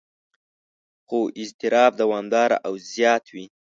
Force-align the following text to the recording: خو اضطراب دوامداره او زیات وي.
خو 1.07 1.19
اضطراب 1.41 1.91
دوامداره 2.01 2.57
او 2.67 2.73
زیات 2.91 3.25
وي. 3.33 3.45